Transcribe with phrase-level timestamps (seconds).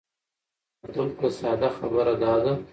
[0.81, 2.53] نو دلته ساده خبره دا ده